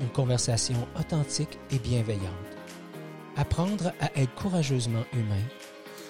[0.00, 2.32] une conversation authentique et bienveillante.
[3.36, 5.42] Apprendre à être courageusement humain,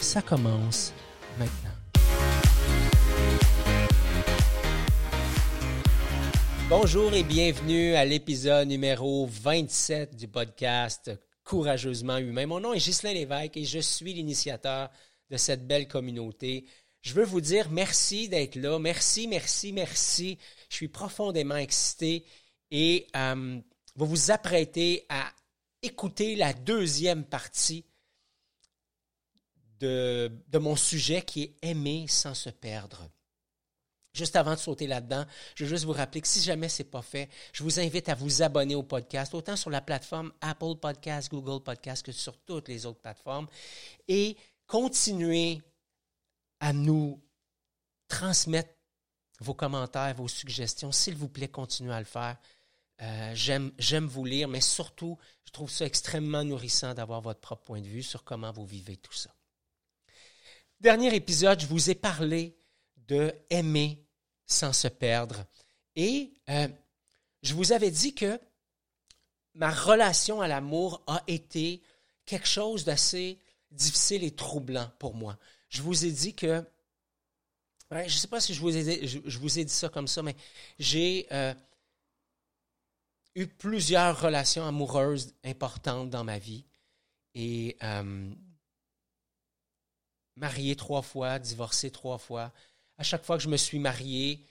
[0.01, 0.93] ça commence
[1.39, 1.71] maintenant.
[6.69, 11.13] Bonjour et bienvenue à l'épisode numéro 27 du podcast
[11.45, 12.47] Courageusement humain.
[12.47, 14.91] Mon nom est Ghislain Lévesque et je suis l'initiateur
[15.31, 16.65] de cette belle communauté.
[17.03, 18.81] Je veux vous dire merci d'être là.
[18.81, 20.39] Merci, merci, merci.
[20.69, 22.25] Je suis profondément excité
[22.73, 23.61] et euh,
[23.97, 25.33] vous vous apprêtez à
[25.83, 27.85] écouter la deuxième partie
[29.81, 33.11] de, de mon sujet qui est aimer sans se perdre.
[34.13, 36.89] Juste avant de sauter là-dedans, je veux juste vous rappeler que si jamais ce n'est
[36.89, 40.77] pas fait, je vous invite à vous abonner au podcast, autant sur la plateforme Apple
[40.81, 43.47] Podcast, Google Podcast que sur toutes les autres plateformes,
[44.09, 45.61] et continuer
[46.61, 47.23] à nous
[48.09, 48.71] transmettre
[49.41, 50.93] vos commentaires, vos suggestions.
[50.93, 52.39] S'il vous plaît, continuez à le faire.
[53.03, 57.81] Euh, j'aime vous lire, mais surtout, je trouve ça extrêmement nourrissant d'avoir votre propre point
[57.81, 59.31] de vue sur comment vous vivez tout ça.
[60.81, 62.57] Dernier épisode, je vous ai parlé
[62.97, 64.03] de aimer
[64.47, 65.45] sans se perdre.
[65.95, 66.69] Et euh,
[67.43, 68.39] je vous avais dit que
[69.55, 71.83] ma relation à l'amour a été
[72.25, 73.39] quelque chose d'assez
[73.71, 75.39] difficile et troublant pour moi.
[75.69, 76.63] Je vous ai dit que,
[77.91, 80.23] je ne sais pas si je vous, ai, je, vous ai dit ça comme ça,
[80.23, 80.37] mais
[80.79, 81.55] j'ai euh,
[83.37, 86.65] eu plusieurs relations amoureuses importantes dans ma vie.
[87.35, 88.33] Et euh,
[90.37, 92.53] marié trois fois, divorcé trois fois,
[92.99, 94.47] à chaque fois que je me suis marié,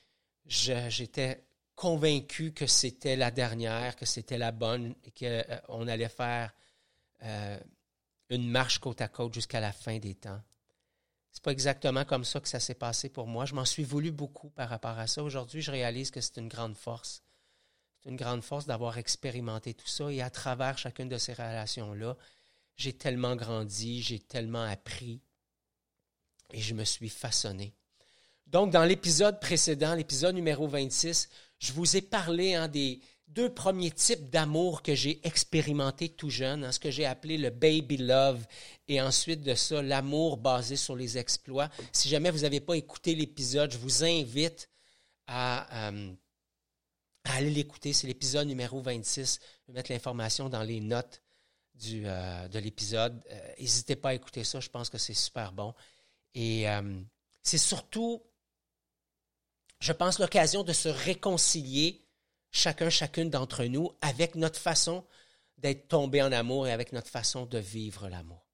[0.46, 1.44] j'étais
[1.76, 6.54] convaincu que c'était la dernière, que c'était la bonne et qu'on euh, allait faire
[7.24, 7.60] euh,
[8.30, 10.42] une marche côte à côte jusqu'à la fin des temps.
[11.32, 13.46] C'est pas exactement comme ça que ça s'est passé pour moi.
[13.46, 15.22] Je m'en suis voulu beaucoup par rapport à ça.
[15.22, 17.25] Aujourd'hui, je réalise que c'est une grande force.
[18.06, 22.16] C'est une grande force d'avoir expérimenté tout ça et à travers chacune de ces relations-là,
[22.76, 25.22] j'ai tellement grandi, j'ai tellement appris
[26.54, 27.74] et je me suis façonné.
[28.46, 33.90] Donc, dans l'épisode précédent, l'épisode numéro 26, je vous ai parlé hein, des deux premiers
[33.90, 38.46] types d'amour que j'ai expérimenté tout jeune, hein, ce que j'ai appelé le baby love,
[38.88, 41.72] et ensuite de ça, l'amour basé sur les exploits.
[41.92, 44.70] Si jamais vous n'avez pas écouté l'épisode, je vous invite
[45.26, 46.14] à, euh,
[47.34, 47.94] aller l'écouter.
[47.94, 49.40] C'est l'épisode numéro 26.
[49.62, 51.22] Je vais mettre l'information dans les notes
[51.74, 53.22] du, euh, de l'épisode.
[53.32, 55.74] Euh, n'hésitez pas à écouter ça, je pense que c'est super bon.
[56.34, 56.66] Et
[57.44, 58.22] c'est surtout
[59.80, 62.04] je pense, l'occasion de se réconcilier,
[62.52, 65.06] chacun, chacune d'entre nous, avec notre façon
[65.58, 68.46] d'être tombé en amour et avec notre façon de vivre l'amour.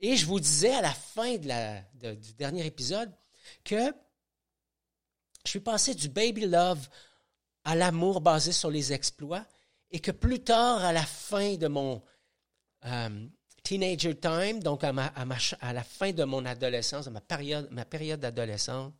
[0.00, 1.80] Et je vous disais à la fin de la,
[2.14, 3.12] du dernier épisode
[3.64, 3.92] que
[5.44, 6.88] je suis passé du baby love
[7.64, 9.44] à l'amour basé sur les exploits
[9.90, 12.02] et que plus tard, à la fin de mon
[12.84, 13.26] euh,
[13.62, 18.92] teenager time, donc à, à, la fin de mon adolescence, ma période, ma période d'adolescence,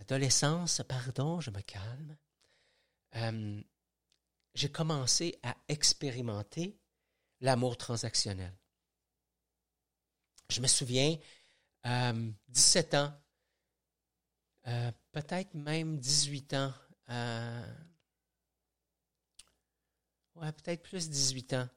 [0.00, 2.16] Adolescence, pardon, je me calme,
[3.16, 3.62] euh,
[4.54, 6.78] j'ai commencé à expérimenter
[7.40, 8.56] l'amour transactionnel.
[10.48, 11.18] Je me souviens,
[11.84, 13.06] 17 euh,
[14.64, 16.72] ans, peut-être même 18 ans,
[20.36, 21.68] ouais, peut-être plus 18 ans.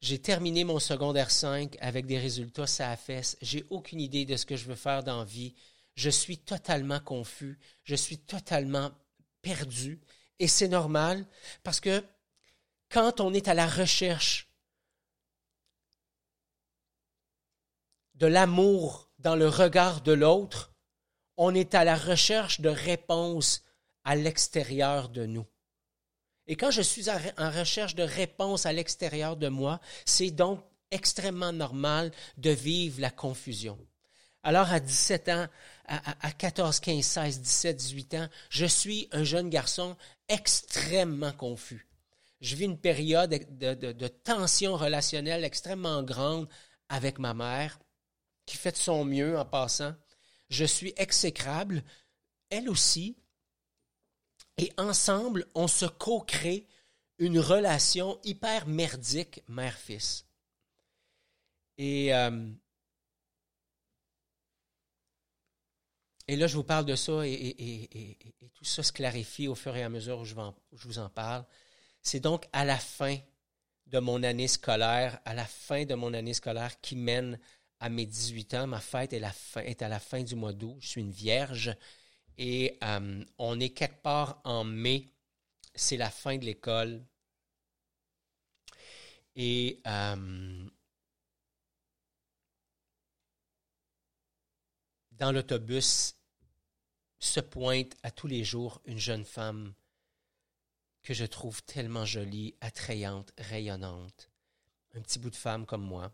[0.00, 3.36] J'ai terminé mon secondaire 5 avec des résultats ça a fait.
[3.40, 5.54] J'ai aucune idée de ce que je veux faire dans la vie
[5.96, 8.92] je suis totalement confus, je suis totalement
[9.42, 10.00] perdu.
[10.38, 11.26] Et c'est normal
[11.64, 12.04] parce que
[12.90, 14.48] quand on est à la recherche
[18.14, 20.72] de l'amour dans le regard de l'autre,
[21.38, 23.62] on est à la recherche de réponses
[24.06, 25.44] à l'extérieur de nous.
[26.46, 31.52] Et quand je suis en recherche de réponses à l'extérieur de moi, c'est donc extrêmement
[31.52, 33.76] normal de vivre la confusion.
[34.44, 35.46] Alors à 17 ans,
[35.88, 39.96] à, 14, 15, 16, 17, 18 ans, je suis un jeune garçon
[40.28, 41.88] extrêmement confus.
[42.40, 46.48] Je vis une période de, tension relationnelle extrêmement grande
[46.88, 47.80] avec ma mère,
[48.46, 49.96] qui fait de son mieux en passant.
[50.48, 51.82] Je suis exécrable,
[52.50, 53.16] elle aussi.
[54.58, 56.66] Et ensemble, on se co-crée
[57.18, 60.26] une relation hyper merdique mère-fils.
[61.78, 62.50] Et, euh,
[66.28, 68.18] et là, je vous parle de ça et,
[68.54, 70.34] tout ça se clarifie au fur et à mesure où je,
[70.72, 71.44] vous en parle.
[72.02, 73.18] C'est donc à la fin
[73.86, 77.38] de mon année scolaire, à la fin de mon année scolaire qui mène
[77.78, 78.66] à mes 18 ans.
[78.66, 80.76] Ma fête est à la fin du mois d'août.
[80.80, 81.76] Je suis une vierge
[82.38, 85.10] et euh, on est quelque part en mai.
[85.74, 87.04] C'est la fin de l'école.
[89.34, 90.68] Et euh,
[95.12, 96.16] dans l'autobus
[97.18, 99.74] se pointe à tous les jours une jeune femme
[101.02, 104.30] que je trouve tellement jolie, attrayante, rayonnante.
[104.94, 106.12] Un petit bout de femme comme moi.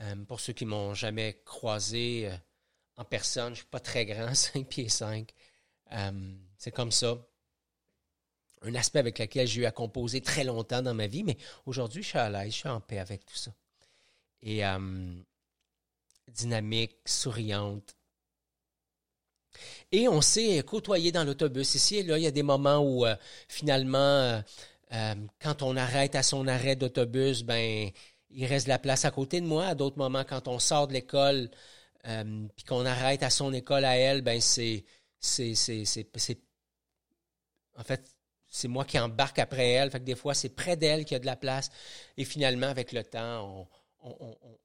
[0.00, 2.32] Euh, pour ceux qui m'ont jamais croisé
[2.96, 5.30] en personne, je ne suis pas très grand, 5 pieds 5.
[5.92, 7.18] Euh, c'est comme ça.
[8.62, 11.36] Un aspect avec lequel j'ai eu à composer très longtemps dans ma vie, mais
[11.66, 13.52] aujourd'hui, je suis à l'aise, je suis en paix avec tout ça.
[14.42, 14.62] Et
[16.28, 17.96] dynamique, souriante.
[19.90, 21.74] Et on s'est côtoyé dans l'autobus.
[21.74, 23.04] Ici là, il y a des moments où
[23.48, 24.42] finalement,
[25.40, 27.90] quand on arrête à son arrêt d'autobus, ben
[28.30, 29.66] il reste de la place à côté de moi.
[29.66, 31.50] À d'autres moments, quand on sort de l'école,
[32.06, 34.84] euh, puis qu'on arrête à son école à elle, ben c'est,
[35.20, 35.54] c'est,
[37.76, 38.14] en fait,
[38.48, 39.90] c'est moi qui embarque après elle.
[39.90, 41.70] Fait que des fois, c'est près d'elle qu'il y a de la place.
[42.16, 43.68] Et finalement, avec le temps,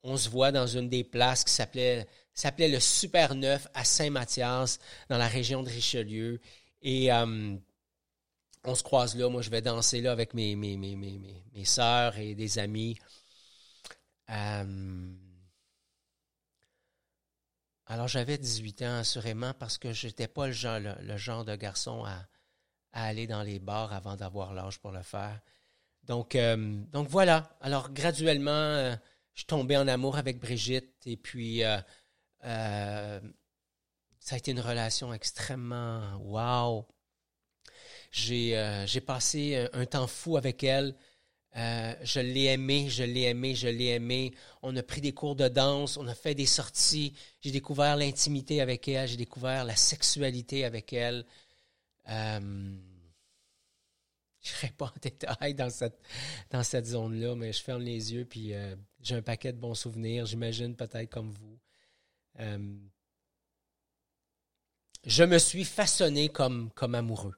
[0.04, 4.80] on, se voit dans une des places qui s'appelait, s'appelait le Super Neuf à Saint-Mathias,
[5.10, 6.42] dans la région de Richelieu.
[6.81, 7.56] Et euh,
[8.63, 9.30] on se croise là.
[9.30, 11.19] Moi, je vais danser là avec mes, mes, mes, mes,
[11.54, 12.98] mes sœurs et des amis.
[14.30, 15.13] Euh,
[17.88, 21.56] alors j'avais 18 ans assurément parce que je n'étais pas le genre, le, genre, de
[21.56, 22.28] garçon à,
[22.92, 25.39] aller dans les bars avant d'avoir l'âge pour le faire.
[26.04, 27.50] Donc, euh, voilà.
[27.62, 28.95] Alors graduellement, euh,
[29.34, 31.62] je tombais en amour avec Brigitte et puis
[32.42, 33.22] ça
[34.31, 36.88] a été une relation extrêmement wow.
[38.12, 40.95] J'ai passé un, temps fou avec elle.
[41.57, 44.33] Euh, je l'ai aimé, je l'ai aimé, je l'ai aimé.
[44.62, 47.13] On a pris des cours de danse, on a fait des sorties.
[47.42, 51.25] J'ai découvert l'intimité avec elle, j'ai découvert la sexualité avec elle.
[52.09, 52.75] Euh,
[54.42, 56.00] je ne pas en détail dans cette,
[56.51, 59.75] dans cette zone-là, mais je ferme les yeux puis euh, j'ai un paquet de bons
[59.75, 61.59] souvenirs, j'imagine peut-être comme vous.
[65.06, 67.36] je me suis façonné comme, comme amoureux.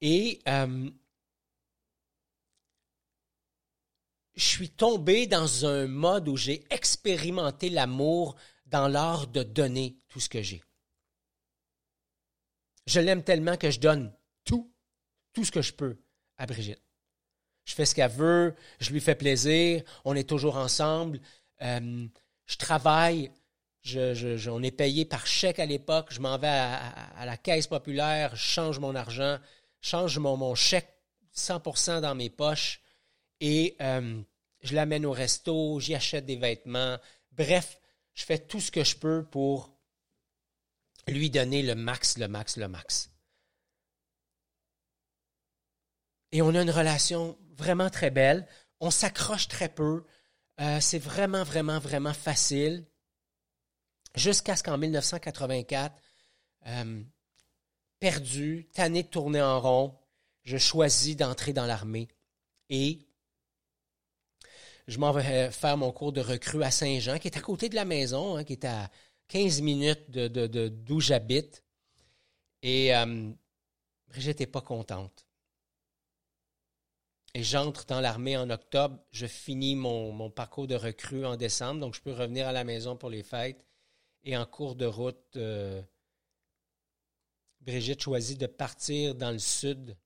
[0.00, 0.40] Et
[4.34, 8.36] je suis tombé dans un mode où j'ai expérimenté l'amour
[8.66, 10.62] dans l'art de donner tout ce que j'ai.
[12.86, 14.12] Je l'aime tellement que je donne
[14.44, 14.72] tout,
[15.32, 15.98] tout ce que je peux
[16.38, 16.82] à Brigitte.
[17.64, 21.20] Je fais ce qu'elle veut, je lui fais plaisir, on est toujours ensemble.
[21.60, 22.06] Euh,
[22.46, 23.30] je travaille,
[23.82, 28.34] je, on est payé par chèque à l'époque, je m'en vais à, la caisse populaire,
[28.34, 29.38] je change mon argent,
[29.80, 30.92] change mon, mon chèque
[31.36, 32.81] 100% dans mes poches
[33.42, 34.22] et euh,
[34.60, 36.96] je l'amène au resto, j'y achète des vêtements.
[37.32, 37.80] Bref,
[38.14, 39.76] je fais tout ce que je peux pour
[41.08, 43.10] lui donner le max, le max, le max.
[46.30, 48.46] Et on a une relation vraiment très belle.
[48.78, 50.04] On s'accroche très peu.
[50.60, 52.86] Euh, c'est vraiment, vraiment, vraiment facile.
[54.14, 56.00] Jusqu'à ce qu'en 1984,
[56.68, 57.02] euh,
[57.98, 59.98] perdu, tanné de tourner en rond,
[60.44, 62.06] je choisis d'entrer dans l'armée.
[62.68, 63.08] Et
[64.88, 67.74] je m'en vais faire mon cours de recrue à Saint-Jean, qui est à côté de
[67.74, 68.90] la maison, hein, qui est à
[69.28, 71.62] 15 minutes de, d'où j'habite.
[72.62, 73.30] Et euh,
[74.08, 75.26] Brigitte n'est pas contente.
[77.34, 78.98] Et j'entre dans l'armée en octobre.
[79.10, 82.96] Je finis mon, parcours de recrue en décembre, donc je peux revenir à la maison
[82.96, 83.64] pour les fêtes.
[84.24, 85.80] Et en cours de route, euh,
[87.60, 89.96] Brigitte choisit de partir dans le sud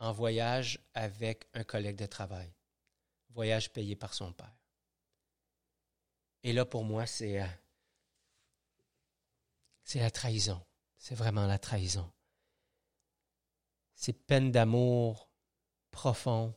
[0.00, 2.57] en voyage avec un collègue de travail
[3.30, 4.56] voyage payé par son père.
[6.42, 7.46] Et là, pour moi, c'est, euh,
[9.82, 10.64] c'est la trahison.
[10.96, 12.10] C'est vraiment la trahison.
[13.94, 15.28] C'est peine d'amour
[15.90, 16.54] profond,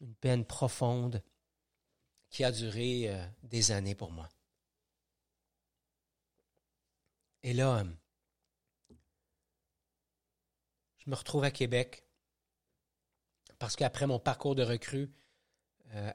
[0.00, 1.22] une peine profonde
[2.30, 4.28] qui a duré euh, des années pour moi.
[7.42, 8.96] Et là, euh,
[10.98, 12.04] je me retrouve à Québec
[13.58, 15.10] parce qu'après mon parcours de recrue,
[15.94, 16.12] euh,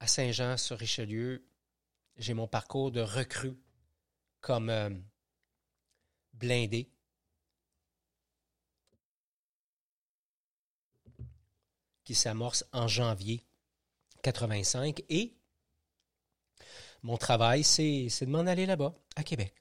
[0.00, 1.46] à, Saint-Jean-sur-Richelieu,
[2.16, 3.56] j'ai mon parcours de recrue
[4.40, 4.90] comme euh,
[6.34, 6.88] blindé.
[12.04, 13.46] qui s'amorce en janvier
[14.24, 15.36] 85 et
[17.02, 19.54] mon travail, c'est de m'en aller là-bas, à Québec.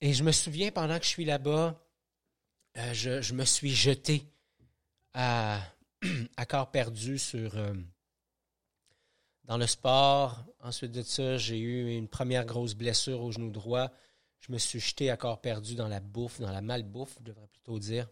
[0.00, 1.80] Et je me souviens, pendant que je suis là-bas,
[2.76, 4.24] euh, je, me suis jeté
[5.14, 5.62] à,
[6.48, 7.74] corps perdu sur, euh,
[9.44, 10.44] dans le sport.
[10.60, 13.90] Ensuite de ça, j'ai eu une première grosse blessure au genou droit.
[14.40, 17.48] Je me suis jeté à corps perdu dans la bouffe, dans la malbouffe, je devrais
[17.48, 18.08] plutôt dire.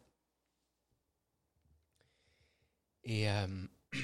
[3.05, 3.67] Et euh,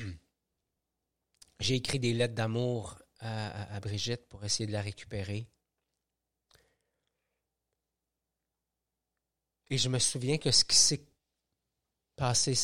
[1.61, 5.46] j'ai écrit des lettres d'amour à, Brigitte pour essayer de la récupérer.
[9.71, 11.04] Et je me souviens que ce qui s'est
[12.16, 12.54] passé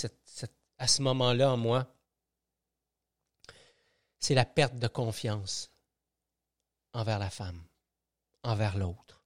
[0.79, 1.95] à ce moment-là en moi,
[4.19, 5.71] c'est la perte de confiance
[6.93, 7.63] envers la femme,
[8.43, 9.23] envers l'autre.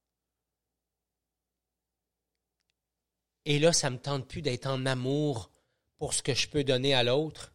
[3.45, 5.51] Et là, ça ne me tente plus d'être en amour
[5.99, 7.53] pour ce que je peux donner à l'autre.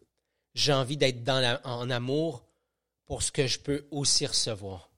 [0.54, 1.28] J'ai envie d'être
[1.64, 2.46] en amour
[3.06, 4.92] pour ce que je peux aussi recevoir.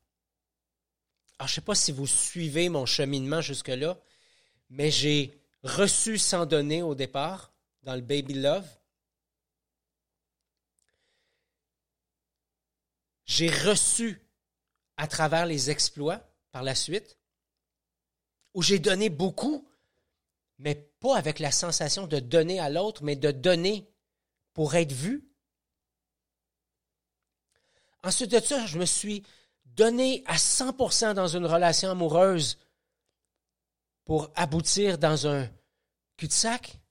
[1.40, 3.98] Alors, je ne sais pas si vous suivez mon cheminement jusque-là,
[4.72, 8.68] mais j'ai reçu sans donner au départ, dans le Baby Love.
[13.26, 14.22] J'ai reçu
[14.98, 17.18] à travers les exploits par la suite,
[18.54, 19.68] où j'ai donné beaucoup,
[20.58, 23.90] mais pas avec la sensation de donner à l'autre, mais de donner
[24.54, 25.28] pour être vu.
[28.04, 29.24] Ensuite de ça, je me suis
[29.66, 32.58] donné à 100% dans une relation amoureuse
[34.12, 35.50] pour aboutir dans un
[36.18, 36.82] cul-de-sac?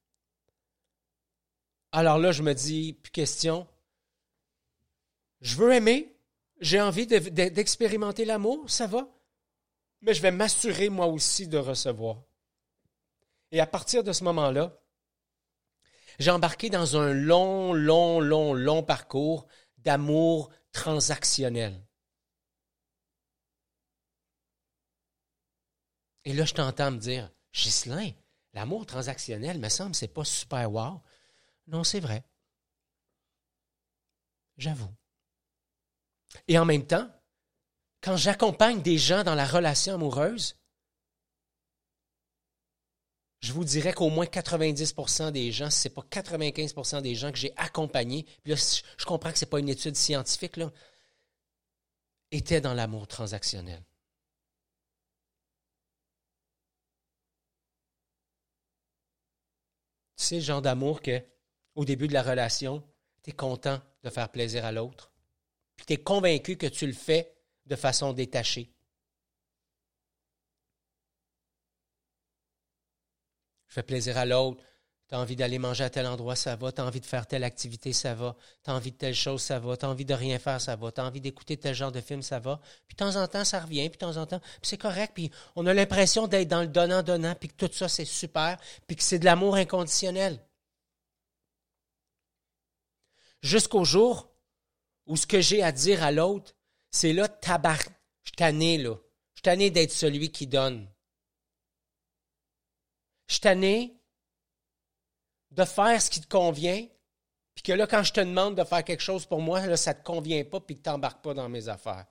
[1.92, 3.68] Alors là, je me dis, question,
[5.42, 6.16] je veux aimer,
[6.62, 9.06] j'ai envie d'expérimenter l'amour, ça va,
[10.00, 12.22] mais je vais m'assurer moi aussi de recevoir.
[13.50, 14.80] Et à partir de ce moment-là,
[16.18, 19.46] j'ai embarqué dans un long, long, long, long parcours
[19.76, 21.86] d'amour transactionnel.
[26.24, 28.10] Et là, je t'entends me dire, Ghislain,
[28.52, 31.00] l'amour transactionnel, me semble, c'est pas super wow.
[31.66, 32.24] Non, c'est vrai.
[34.58, 34.92] J'avoue.
[36.48, 37.08] Et en même temps,
[38.02, 40.56] quand j'accompagne des gens dans la relation amoureuse,
[43.40, 47.32] je vous dirais qu'au moins 90% des gens, si ce n'est pas 95% des gens
[47.32, 50.70] que j'ai accompagnés, puis là, je comprends que ce n'est pas une étude scientifique, là,
[52.30, 53.82] étaient dans l'amour transactionnel.
[60.20, 61.22] Sais, le genre d'amour que,
[61.74, 62.82] au début de la relation,
[63.22, 65.12] tu es content de faire plaisir à l'autre,
[65.76, 67.34] puis tu es convaincu que tu le fais
[67.66, 68.70] de façon détachée.
[73.70, 74.62] je fais plaisir à l'autre.
[75.10, 76.70] Tu as envie d'aller manger à tel endroit, ça va.
[76.70, 78.36] Tu as envie de faire telle activité, ça va.
[78.62, 79.76] Tu as envie de telle chose, ça va.
[79.76, 80.92] Tu as envie de rien faire, ça va.
[80.92, 82.60] Tu as envie d'écouter tel genre de film, ça va.
[82.86, 85.10] Puis de temps en temps, ça revient, puis de temps en temps, c'est correct.
[85.12, 88.94] Puis on a l'impression d'être dans le donnant-donnant, puis que tout ça, c'est super, puis
[88.94, 90.38] que c'est de l'amour inconditionnel.
[93.42, 94.30] Jusqu'au jour
[95.06, 96.54] où ce que j'ai à dire à l'autre,
[96.92, 97.78] c'est là, tabac,
[98.22, 98.94] je tanné, là.
[99.34, 100.88] Je tanné d'être celui qui donne.
[103.26, 103.99] Je tanné
[105.50, 106.86] de faire ce qui te convient,
[107.54, 109.92] puis que là, quand je te demande de faire quelque chose pour moi, là, ça
[109.92, 112.06] ne te convient pas, puis que tu n'embarques pas dans mes affaires.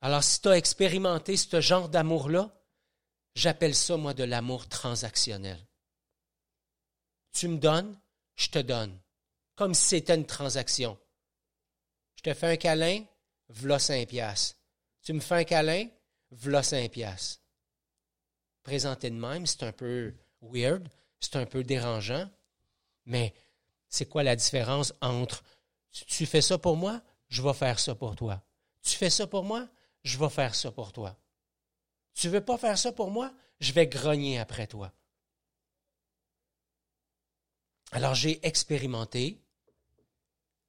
[0.00, 2.54] Alors, si tu as expérimenté ce genre d'amour-là,
[3.34, 5.64] j'appelle ça, moi, de l'amour transactionnel.
[7.32, 7.98] Tu me donnes,
[8.36, 8.98] je te donne,
[9.56, 10.98] comme si c'était une transaction.
[12.16, 13.04] Je te fais un câlin,
[13.48, 14.56] v'là 5 piastres.
[15.02, 15.88] Tu me fais un câlin,
[16.30, 17.40] v'là 5 piastres
[18.68, 20.86] présenté de même, c'est un peu weird,
[21.20, 22.28] c'est un peu dérangeant,
[23.06, 23.32] mais
[23.88, 25.42] c'est quoi la différence entre
[25.90, 28.44] tu fais ça pour moi, je vais faire ça pour toi.
[28.82, 29.66] Tu fais ça pour moi,
[30.04, 31.16] je vais faire ça pour toi.
[32.12, 34.92] Tu veux pas faire ça pour moi, je vais grogner après toi.
[37.92, 39.40] Alors j'ai expérimenté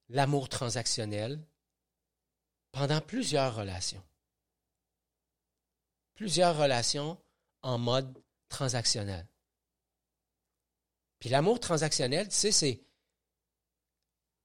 [0.08, 1.38] l'amour transactionnel
[2.72, 4.02] pendant plusieurs relations.
[6.14, 7.18] Plusieurs relations
[7.62, 8.16] en mode
[8.48, 9.26] transactionnel.
[11.18, 12.82] Puis l'amour transactionnel, tu sais, c'est.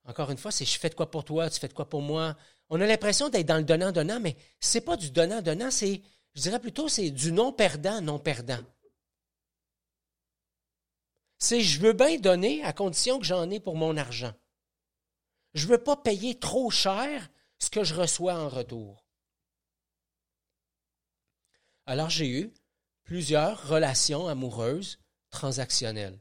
[0.04, 2.02] Encore une fois, c'est je fais de quoi pour toi, tu fais de quoi pour
[2.02, 2.36] moi.
[2.70, 6.02] On a l'impression d'être dans le donnant-donnant, mais c'est pas du donnant-donnant, c'est,
[6.34, 8.64] je dirais plutôt, c'est du non-perdant, non-perdant.
[11.38, 14.34] C'est je veux bien donner à condition que j'en ai pour mon argent.
[15.54, 17.30] Je ne veux pas payer trop cher
[17.60, 19.06] ce que je reçois en retour.
[21.86, 22.54] Alors j'ai eu
[23.06, 26.20] plusieurs relations amoureuses transactionnelles.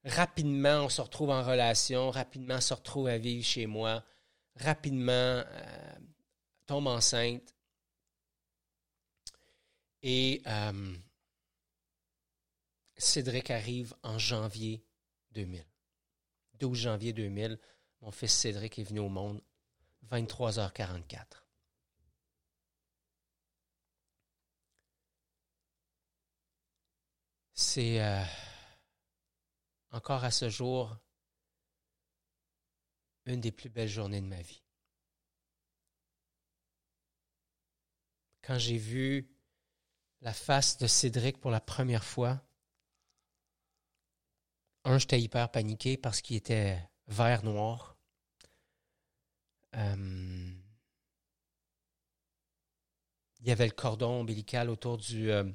[0.05, 4.01] Rapidement, on se retrouve en relation, rapidement, on se retrouve à vivre chez moi,
[4.55, 5.95] rapidement, euh,
[6.65, 7.53] tombe enceinte.
[10.03, 10.95] Et euh,
[12.95, 14.85] Cédric arrive en janvier
[15.31, 15.65] 2000.
[16.59, 17.59] 12 janvier 2000,
[18.01, 19.41] mon fils Cédric est venu au monde,
[20.09, 21.44] 23h44.
[27.57, 28.21] C'est euh,
[29.91, 30.93] encore à ce jour
[33.25, 34.61] une des plus belles journées de ma vie.
[38.41, 39.33] Quand j'ai vu
[40.19, 42.45] la face de Cédric pour la première fois,
[44.83, 47.97] un, j'étais hyper paniqué parce qu'il était vert noir.
[49.75, 50.51] Euh,
[53.39, 55.49] il y avait le cordon ombilical autour du, euh,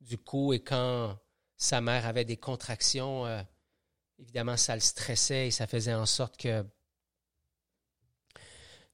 [0.00, 1.18] du cou et quand
[1.56, 3.42] sa mère avait des contractions, euh,
[4.18, 6.64] évidemment, ça le stressait et ça faisait en sorte que,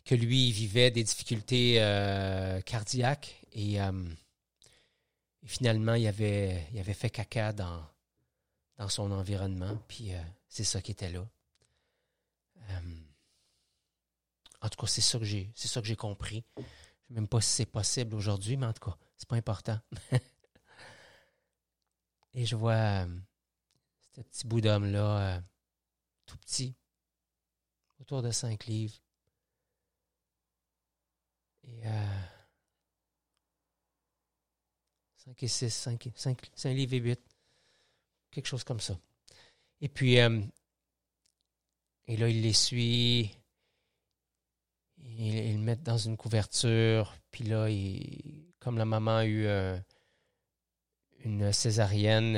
[0.04, 1.74] que lui il vivait des difficultés
[2.64, 3.78] cardiaques et,
[5.44, 7.84] finalement, il avait, il avait fait caca dans,
[8.76, 11.26] dans son environnement, puis euh, c'est ça qui était là.
[12.70, 13.00] Euh,
[14.60, 16.44] en tout cas, c'est ça que j'ai, c'est ça que j'ai compris.
[16.56, 19.36] Je ne sais même pas si c'est possible aujourd'hui, mais en tout cas, c'est pas
[19.36, 19.78] important.
[22.34, 23.06] Et je vois euh,
[24.14, 25.42] ce petit bout d'homme-là,
[26.26, 26.74] tout petit,
[28.00, 28.94] autour de 5 livres.
[31.64, 31.82] Et
[35.16, 37.20] 5 et 6, 5, 5, 5 livres et 8
[38.32, 38.98] quelque chose comme ça.
[39.80, 40.40] Et puis, euh,
[42.08, 43.30] et là, il les suit,
[45.04, 47.68] il, le met dans une couverture, puis là,
[48.58, 49.78] comme la maman a eu euh,
[51.24, 52.36] une césarienne,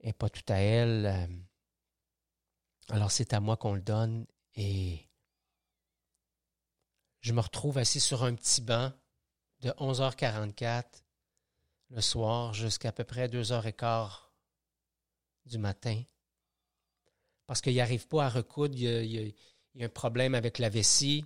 [0.00, 1.28] et pas tout à elle,
[2.88, 5.08] alors c'est à moi qu'on le donne, et
[7.20, 8.92] je me retrouve assis sur un petit banc
[9.60, 10.84] de 11h44
[11.90, 14.32] le soir jusqu'à peu près deux heures et quart
[15.46, 16.02] du matin.
[17.46, 19.34] Parce qu'il n'arrive pas à recoudre, il
[19.74, 21.24] y, a, un problème avec la vessie.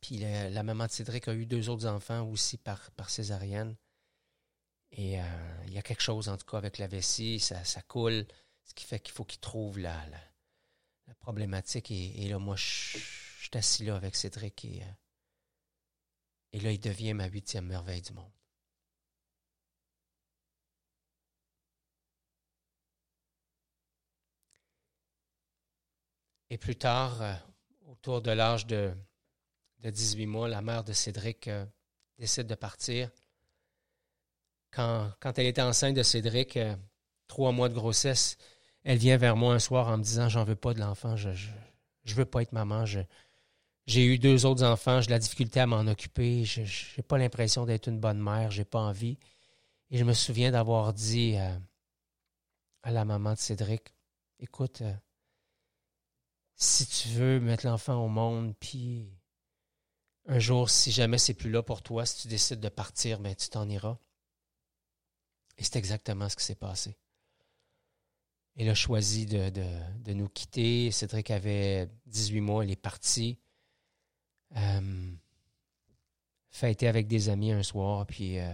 [0.00, 3.76] Puis la, maman de Cédric a eu deux autres enfants aussi par, césarienne.
[4.92, 8.26] Et euh, il y a quelque chose, en tout cas, avec la vessie, ça, coule,
[8.64, 11.90] ce qui fait qu'il faut qu'il trouve la, la, problématique.
[11.90, 12.98] Et, là, moi, je,
[13.38, 14.86] suis assis là avec Cédric et euh,
[16.56, 18.32] et là, il devient ma huitième merveille du monde.
[26.48, 27.34] Et plus tard, euh,
[27.86, 28.96] autour de l'âge de,
[29.84, 31.64] 18 mois, la mère de Cédric euh,
[32.18, 33.10] décide de partir.
[34.70, 36.76] Quand, elle était enceinte de Cédric, euh,
[37.28, 38.36] trois mois de grossesse,
[38.84, 41.30] elle vient vers moi un soir en me disant J'en veux pas de l'enfant, je,
[42.04, 45.86] je, veux pas être maman, j'ai eu deux autres enfants, j'ai la difficulté à m'en
[45.86, 49.18] occuper, je n'ai pas l'impression d'être une bonne mère, j'ai pas envie.
[49.90, 51.56] Et je me souviens d'avoir dit euh,
[52.82, 53.94] à la maman de Cédric,
[54.40, 54.82] écoute,
[56.56, 59.15] si tu veux mettre l'enfant au monde, puis
[60.26, 63.34] un jour, si jamais c'est plus là pour toi, si tu décides de partir, ben,
[63.34, 63.98] tu t'en iras.
[65.58, 66.96] Et c'est exactement ce qui s'est passé.
[68.56, 70.90] Elle a choisi de, de, nous quitter.
[70.90, 73.38] Cédric avait 18 mois, il est parti.
[74.56, 75.12] Euh,
[76.62, 78.50] avec des amis un soir, puis euh,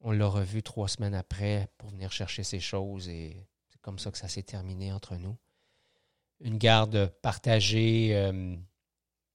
[0.00, 4.10] on l'a revu trois semaines après pour venir chercher ses choses et c'est comme ça
[4.10, 5.36] que ça s'est terminé entre nous.
[6.40, 8.56] Une garde partagée euh,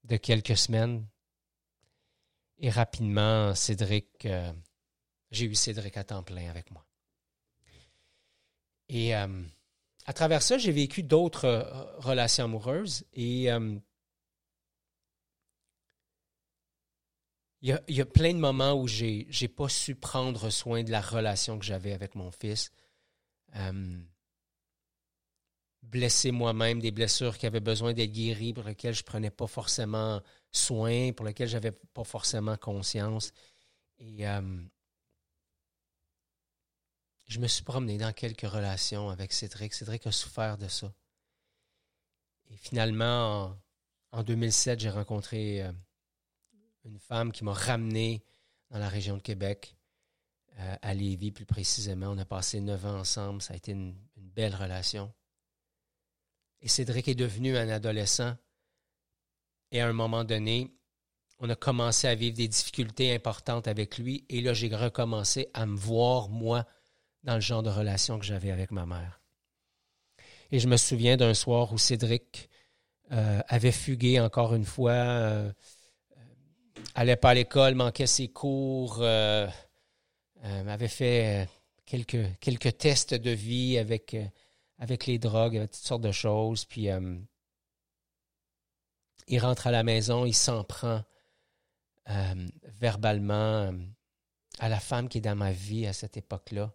[0.06, 1.06] de quelques semaines
[2.58, 4.54] Et rapidement, Cédric, euh,
[5.32, 6.86] j'ai eu Cédric à temps plein avec moi.
[8.88, 9.44] Et euh,
[10.06, 13.50] à travers ça, j'ai vécu d'autres euh, relations amoureuses et
[17.62, 21.02] il y, a, plein de moments où j'ai n'ai pas su prendre soin de la
[21.02, 22.72] relation que j'avais avec mon fils.
[25.90, 29.48] Blessé moi-même, des blessures qui avaient besoin d'être guéries, pour lesquelles je ne prenais pas
[29.48, 30.22] forcément
[30.52, 33.32] soin, pour lesquels je n'avais pas forcément conscience.
[34.00, 34.26] Et
[37.28, 39.74] je me suis promené dans quelques relations avec Cédric.
[39.74, 40.94] Cédric a souffert de ça.
[42.52, 43.58] Et finalement,
[44.12, 45.72] en, 2007, j'ai rencontré euh,
[46.84, 48.24] une femme qui m'a ramené
[48.70, 49.76] dans la région de Québec,
[50.60, 52.08] euh, à Lévis plus précisément.
[52.10, 53.42] On a passé neuf ans ensemble.
[53.42, 55.12] Ça a été une belle relation.
[56.62, 58.36] Et Cédric est devenu un adolescent.
[59.72, 60.72] Et à un moment donné,
[61.40, 64.26] on a commencé à vivre des difficultés importantes avec lui.
[64.30, 66.66] Et là, j'ai recommencé à me voir, moi,
[67.24, 69.22] dans le genre de relation que j'avais avec ma mère.
[70.52, 72.50] Et je me souviens d'un soir où Cédric
[73.12, 75.52] euh, avait fugué encore une fois, euh,
[76.94, 79.48] allait pas à l'école, manquait ses cours, euh,
[80.44, 81.48] euh, avait fait
[81.86, 84.16] quelques, quelques tests de vie avec,
[84.78, 86.66] avec les drogues, toutes sortes de choses.
[86.66, 86.90] Puis
[89.28, 91.04] il rentre à la maison, il s'en prend
[92.08, 93.74] verbalement
[94.60, 96.74] à la femme qui est dans ma vie à cette époque-là.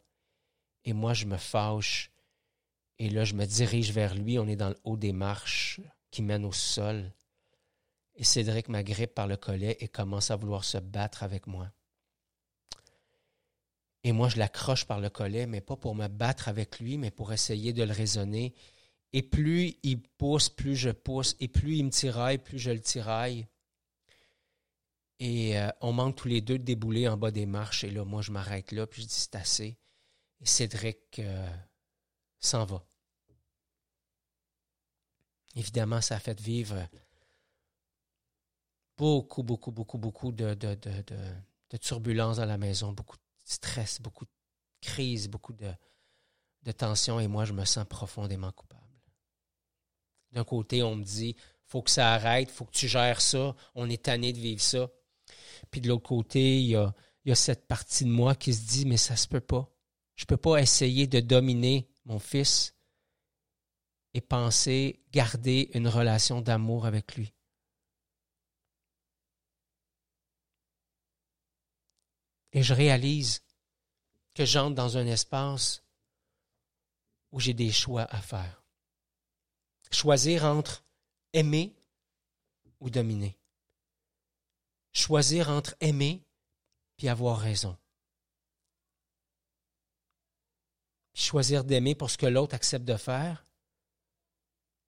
[0.85, 2.11] Et moi, je me fâche.
[2.99, 4.39] Et là, je me dirige vers lui.
[4.39, 7.13] On est dans le haut des marches qui mènent au sol.
[8.15, 11.71] Et Cédric m'agrippe par le collet et commence à vouloir se battre avec moi.
[14.03, 17.11] Et moi, je l'accroche par le collet, mais pas pour me battre avec lui, mais
[17.11, 18.55] pour essayer de le raisonner.
[19.13, 21.37] Et plus il pousse, plus je pousse.
[21.41, 23.47] Et plus il me tiraille, plus je le tiraille.
[25.19, 27.85] Et euh, on manque tous les deux de débouler en bas des marches.
[27.85, 29.77] Et là, moi, je m'arrête là, puis je dis c'est assez.
[30.41, 31.47] Et Cédric euh,
[32.39, 32.83] s'en va.
[35.57, 36.89] Évidemment, ça a fait vivre
[38.97, 44.25] beaucoup, beaucoup, beaucoup, beaucoup de, de, de, turbulences dans la maison, beaucoup de stress, beaucoup
[44.25, 44.31] de
[44.81, 45.73] crises, beaucoup de,
[46.63, 48.81] de tensions, et moi, je me sens profondément coupable.
[50.33, 53.91] D'un côté, on me dit, faut que ça arrête, faut que tu gères ça, on
[53.91, 54.89] est tanné de vivre ça.
[55.71, 56.95] Puis de l'autre côté, il y a,
[57.35, 59.69] cette partie de moi qui se dit, mais ça se peut pas.
[60.17, 62.75] Je peux pas essayer de dominer mon fils
[64.15, 67.33] et penser garder une relation d'amour avec lui.
[72.53, 73.43] Et je réalise
[74.35, 75.83] que j'entre dans un espace
[77.33, 78.63] où j'ai des choix à faire.
[79.93, 80.85] Choisir entre
[81.33, 81.75] aimer
[82.81, 83.39] ou dominer.
[84.93, 86.25] Choisir entre aimer
[86.97, 87.77] puis avoir raison.
[91.21, 93.47] choisir d'aimer pour ce que l'autre accepte de faire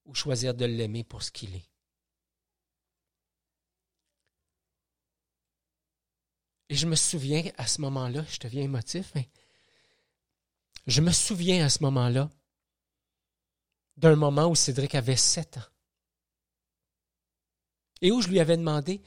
[0.04, 1.71] ou choisir de l'aimer pour ce qu'il est.
[6.72, 9.28] Et je me souviens à ce moment-là, je deviens émotif, mais
[10.86, 12.30] je me souviens à ce moment-là
[13.98, 15.68] d'un moment où Cédric avait sept ans
[18.00, 19.02] et où je lui avais demandé,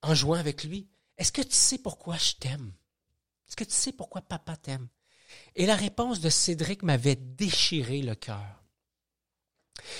[0.00, 2.72] en jouant avec lui, est-ce que tu sais pourquoi je t'aime?
[3.46, 4.88] Est-ce que tu sais pourquoi papa t'aime?
[5.54, 8.64] Et la réponse de Cédric m'avait déchiré le cœur.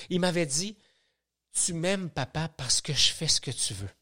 [0.08, 0.78] Il m'avait dit,
[1.52, 3.95] tu m'aimes, papa, parce que je fais ce que tu veux.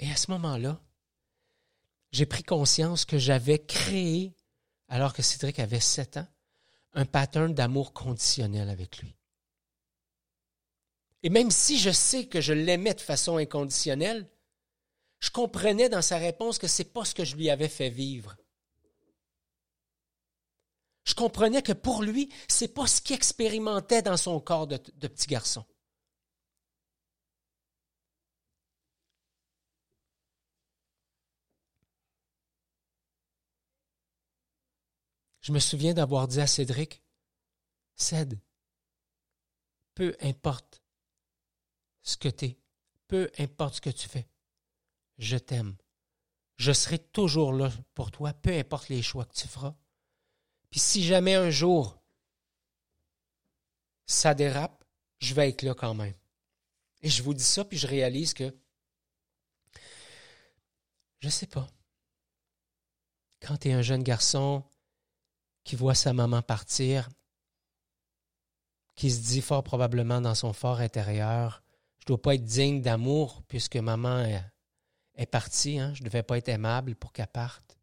[0.00, 0.80] Et à ce moment-là,
[2.10, 4.34] j'ai pris conscience que j'avais créé,
[4.88, 6.26] alors que Cédric avait sept ans,
[6.94, 9.14] un pattern d'amour conditionnel avec lui.
[11.22, 14.28] Et même si je sais que je l'aimais de façon inconditionnelle,
[15.18, 17.90] je comprenais dans sa réponse que ce n'est pas ce que je lui avais fait
[17.90, 18.36] vivre.
[21.04, 24.78] Je comprenais que pour lui, ce n'est pas ce qu'il expérimentait dans son corps de
[24.78, 25.66] petit garçon.
[35.50, 37.02] Je me souviens d'avoir dit à Cédric,
[37.96, 38.38] Cède,
[39.96, 40.80] peu importe
[42.02, 42.58] ce que tu es,
[43.08, 44.28] peu importe ce que tu fais,
[45.18, 45.76] je t'aime.
[46.54, 49.74] Je serai toujours là pour toi, peu importe les choix que tu feras.
[50.70, 52.00] Puis si jamais un jour
[54.06, 54.84] ça dérape,
[55.18, 56.14] je vais être là quand même.
[57.00, 58.56] Et je vous dis ça, puis je réalise que
[61.18, 61.66] je ne sais pas.
[63.40, 64.64] Quand tu es un jeune garçon
[65.64, 67.08] qui voit sa maman partir,
[68.94, 71.62] qui se dit fort probablement dans son fort intérieur,
[71.98, 74.24] je ne dois pas être digne d'amour puisque maman
[75.16, 75.92] est, partie, hein?
[75.94, 77.76] je ne devais pas être aimable pour qu'elle parte.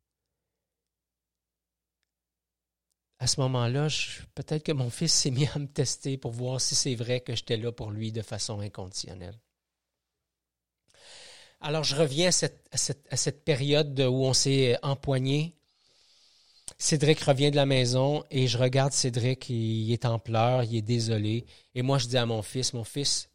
[3.19, 3.87] À ce moment-là,
[4.35, 7.35] peut-être que mon fils s'est mis à me tester pour voir si c'est vrai que
[7.35, 9.39] j'étais là pour lui de façon inconditionnelle.
[11.59, 12.31] Alors, je reviens à
[13.17, 15.56] cette, période où on s'est empoigné.
[16.77, 20.81] Cédric revient de la maison et je regarde Cédric, il est en pleurs, il est
[20.81, 21.45] désolé.
[21.73, 23.29] Et moi, je dis à mon fils, mon fils,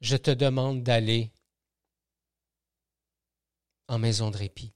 [0.00, 1.32] je te demande d'aller
[3.88, 4.72] en maison de répit.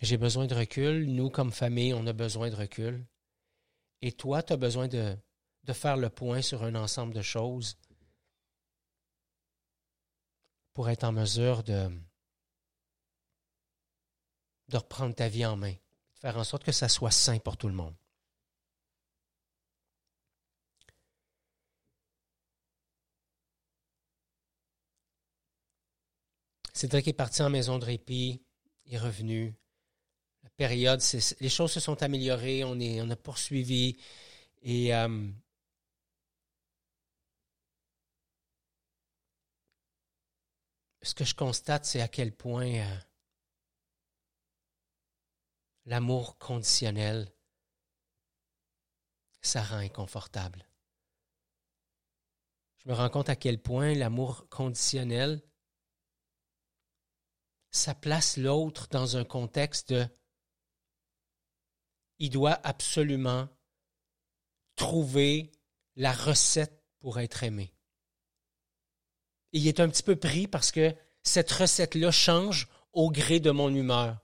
[0.00, 1.06] J'ai besoin de recul.
[1.06, 3.06] Nous, comme famille, on a besoin de recul.
[4.02, 5.16] Et toi, tu as besoin de,
[5.64, 7.76] de faire le point sur un ensemble de choses
[10.72, 11.90] pour être en mesure de,
[14.70, 17.56] de reprendre ta vie en main, de faire en sorte que ça soit sain pour
[17.56, 17.94] tout le monde.
[26.72, 28.42] Cédric est parti en maison de répit,
[28.86, 29.54] il est revenu.
[30.42, 31.02] La période,
[31.40, 33.98] les choses se sont améliorées, on, est, on a poursuivi.
[34.62, 35.28] Et euh,
[41.02, 42.96] ce que je constate, c'est à quel point euh,
[45.84, 47.32] l'amour conditionnel,
[49.42, 50.66] ça rend inconfortable.
[52.78, 55.42] Je me rends compte à quel point l'amour conditionnel,
[57.70, 60.06] ça place l'autre dans un contexte de
[62.18, 63.48] il doit absolument
[64.76, 65.52] trouver
[65.96, 67.72] la recette pour être aimé
[69.52, 73.74] il est un petit peu pris parce que cette recette-là change au gré de mon
[73.74, 74.18] humeur,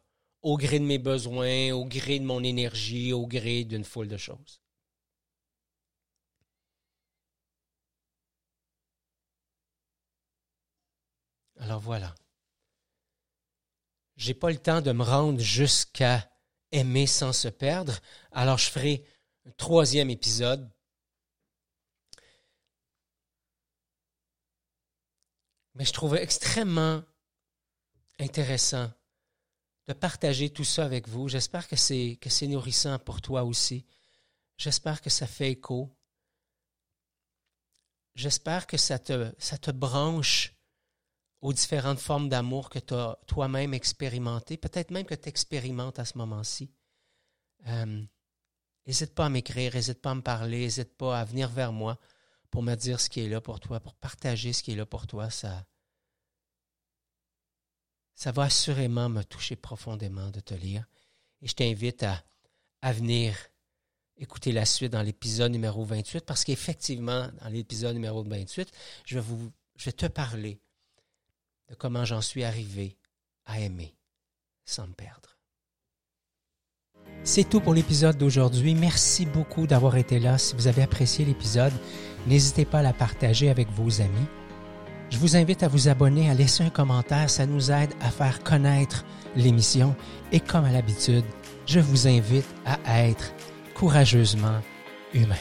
[0.46, 4.16] au gré de mes besoins, au gré de mon énergie, au gré d'une foule de
[4.16, 4.61] choses.
[11.59, 12.14] Alors voilà.
[14.16, 16.30] J'ai pas le temps de me rendre jusqu'à
[16.70, 17.98] aimer sans se perdre,
[18.30, 19.04] alors je ferai
[19.46, 20.70] un troisième épisode
[25.74, 27.02] Mais je trouvais extrêmement
[28.18, 28.90] intéressant
[29.88, 31.29] de partager tout ça avec vous.
[31.29, 33.87] J'espère que c'est que c'est nourrissant pour toi aussi.
[34.57, 35.96] J'espère que ça fait écho.
[38.14, 40.55] J'espère que ça te, ça te branche
[41.42, 46.05] aux différentes formes d'amour que tu as toi-même expérimenté, peut-être même que tu expérimentes à
[46.05, 46.72] ce moment-ci.
[48.87, 51.72] N'hésite euh, pas à m'écrire, n'hésite pas à me parler, n'hésite pas à venir vers
[51.72, 51.99] moi
[52.51, 54.87] pour me dire ce qui est là pour toi, pour partager ce qui est là
[54.87, 55.66] pour toi, ça,
[58.16, 60.85] ça va assurément me toucher profondément de te lire.
[61.42, 62.24] Et je t'invite à,
[62.92, 63.37] venir
[64.16, 68.70] écouter la suite dans l'épisode numéro 28, parce qu'effectivement, dans l'épisode numéro 28,
[69.05, 70.61] je vais, vous, je vais te parler
[71.68, 72.96] de comment j'en suis arrivé
[73.44, 73.96] à aimer
[74.64, 75.37] sans me perdre.
[77.24, 78.74] C'est tout pour l'épisode d'aujourd'hui.
[78.74, 80.38] Merci beaucoup d'avoir été là.
[80.38, 81.72] Si vous avez apprécié l'épisode,
[82.29, 84.26] n'hésitez pas à la partager avec vos amis.
[85.11, 87.31] Je vous invite à vous abonner, à laisser un commentaire.
[87.31, 89.05] Ça nous aide à faire connaître
[89.37, 89.95] l'émission.
[90.33, 91.25] Et comme à l'habitude,
[91.66, 93.33] je vous invite à être
[93.75, 94.61] courageusement
[95.14, 95.37] humain.